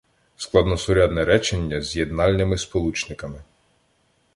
Складносурядне 0.35 1.25
речення 1.25 1.81
з 1.81 1.95
єднальними 1.95 2.57
сполучниками 2.57 3.41